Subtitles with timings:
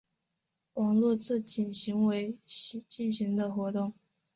[0.73, 2.35] 网络自警行为
[2.87, 3.93] 进行的活动。